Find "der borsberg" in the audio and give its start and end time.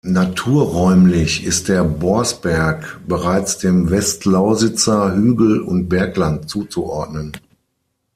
1.67-2.99